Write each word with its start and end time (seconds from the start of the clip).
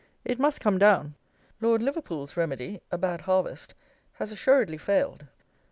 It 0.25 0.39
must 0.39 0.59
come 0.61 0.79
down. 0.79 1.13
Lord 1.59 1.83
Liverpool's 1.83 2.35
remedy, 2.35 2.81
a 2.89 2.97
bad 2.97 3.21
harvest, 3.21 3.75
has 4.13 4.31
assuredly 4.31 4.79
failed. 4.79 5.27